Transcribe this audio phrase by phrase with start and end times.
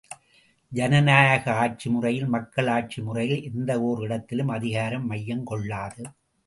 [0.71, 6.03] ஜனநாயக ஆட்சி முறையில் மக்களாட்சி முறையில் எந்த ஓர் இடத்திலும் அதிகாரம், மையம் கொள்ளாது.